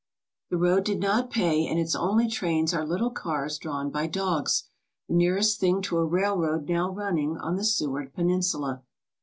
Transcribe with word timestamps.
The 0.49 0.57
road 0.57 0.83
did 0.83 0.99
not 0.99 1.29
pay 1.29 1.67
and 1.67 1.77
its 1.77 1.93
only 1.95 2.27
trains 2.27 2.73
are 2.73 2.83
little 2.83 3.11
cars 3.11 3.59
drawn 3.59 3.91
by 3.91 4.07
dogs, 4.07 4.67
the 5.07 5.13
nearest 5.13 5.59
thing 5.59 5.79
to 5.83 5.97
a 5.99 6.05
railroad 6.07 6.67
now 6.67 6.89
running 6.89 7.37
on 7.37 7.55
the 7.55 7.63
Seward 7.63 8.11
Peninsula. 8.11 8.81